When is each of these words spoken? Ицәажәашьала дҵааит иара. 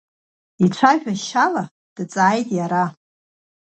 Ицәажәашьала 0.65 1.63
дҵааит 1.95 2.49
иара. 2.57 2.83